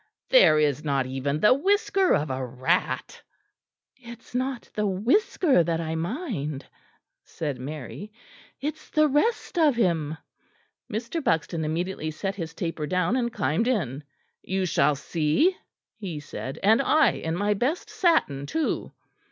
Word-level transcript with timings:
There 0.31 0.57
is 0.57 0.83
not 0.83 1.05
even 1.05 1.39
the 1.41 1.53
whisker 1.53 2.13
of 2.15 2.31
a 2.31 2.43
rat." 2.43 3.21
"It 3.95 4.19
is 4.19 4.33
not 4.33 4.67
the 4.73 4.87
whisker 4.87 5.63
that 5.63 5.79
I 5.79 5.93
mind," 5.93 6.65
said 7.23 7.59
Mary, 7.59 8.11
"it 8.59 8.73
is 8.77 8.89
the 8.89 9.07
rest 9.07 9.59
of 9.59 9.75
him." 9.75 10.17
Mr. 10.91 11.23
Buxton 11.23 11.63
immediately 11.63 12.09
set 12.09 12.33
his 12.35 12.55
taper 12.55 12.87
down 12.87 13.15
and 13.15 13.31
climbed 13.31 13.67
in. 13.67 14.03
"You 14.41 14.65
shall 14.65 14.95
see," 14.95 15.55
he 15.97 16.19
said, 16.19 16.57
"and 16.63 16.81
I 16.81 17.11
in 17.11 17.35
my 17.35 17.53
best 17.53 17.87
satin 17.91 18.47
too!" 18.47 18.93